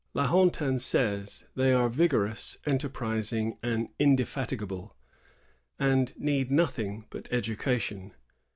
[0.15, 4.95] La Hontan says:^^ They are vigorous, enterprising, and indefatigable,
[5.77, 8.15] and need nothing but education.